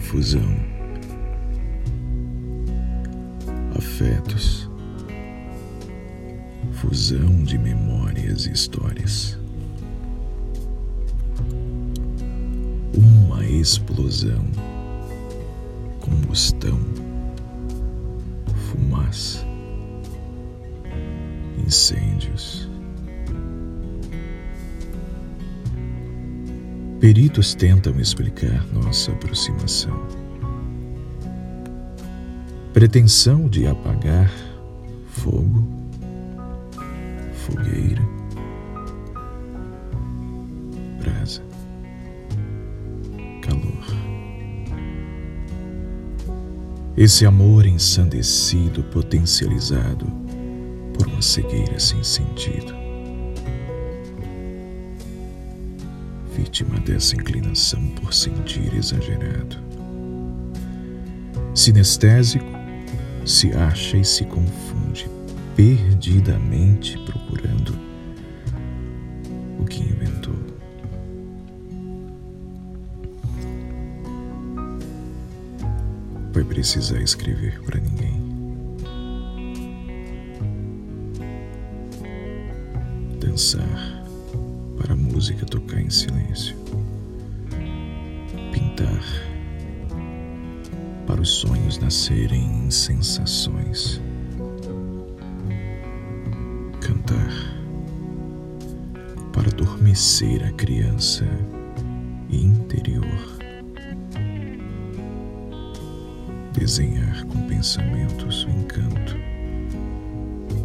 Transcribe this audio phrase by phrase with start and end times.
[0.00, 0.56] fusão,
[3.76, 4.68] afetos,
[6.72, 9.38] fusão de memórias e histórias.
[12.96, 14.44] Uma explosão,
[16.00, 16.80] combustão,
[18.70, 19.44] fumaça,
[21.64, 22.68] incêndios.
[27.00, 30.06] Peritos tentam explicar nossa aproximação.
[32.74, 34.30] Pretensão de apagar
[35.08, 35.66] fogo,
[37.32, 38.02] fogueira,
[41.00, 41.42] brasa,
[43.40, 43.86] calor.
[46.98, 50.04] Esse amor ensandecido, potencializado
[50.92, 52.79] por uma cegueira sem sentido.
[56.50, 59.56] Vítima dessa inclinação por sentir exagerado.
[61.54, 62.44] Sinestésico,
[63.24, 65.08] se acha e se confunde
[65.54, 67.78] perdidamente procurando
[69.60, 70.34] o que inventou.
[76.32, 78.20] Vai precisar escrever para ninguém.
[83.20, 83.99] Dançar
[85.20, 86.56] música tocar em silêncio.
[88.52, 89.04] Pintar
[91.06, 94.00] para os sonhos nascerem em sensações.
[96.80, 97.30] Cantar
[99.30, 101.26] para adormecer a criança
[102.30, 103.04] interior.
[106.54, 109.16] Desenhar com pensamentos o encanto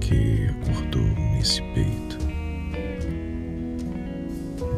[0.00, 1.33] que acordou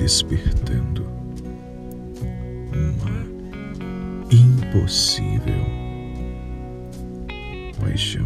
[0.07, 1.05] despertando
[2.73, 3.27] uma
[4.31, 5.65] impossível
[7.81, 8.25] paixão.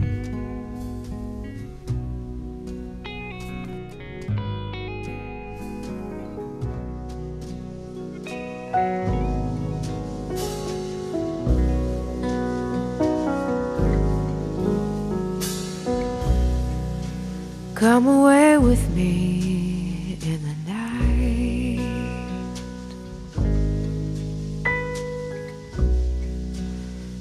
[17.75, 19.30] Come away with me.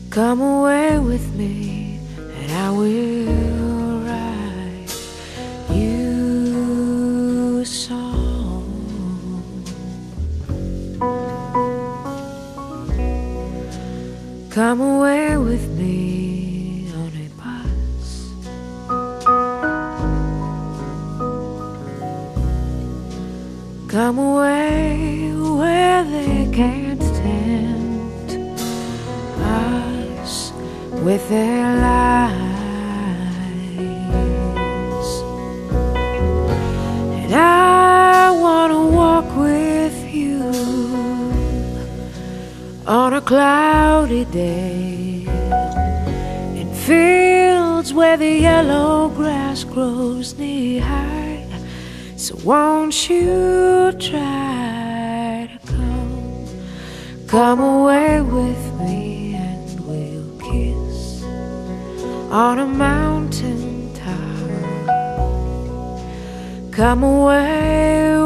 [0.10, 4.90] Come away with me, and I will write
[5.72, 8.66] you a song.
[14.50, 18.34] Come away with me on a bus.
[23.88, 26.99] Come away where they can't
[31.04, 32.40] with their lies.
[37.24, 40.44] And I want to walk with you
[42.86, 45.26] on a cloudy day
[46.60, 51.48] in fields where the yellow grass grows knee high.
[52.18, 56.46] So won't you try to come,
[57.28, 59.19] come away with me
[62.32, 64.50] on a mountain top.
[66.72, 68.19] Come away